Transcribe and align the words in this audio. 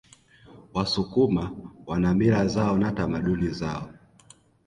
wasukuma 0.73 1.51
wana 1.85 2.13
mila 2.13 2.47
zao 2.47 2.77
na 2.77 2.91
tamaduni 2.91 3.47
zao 3.47 3.89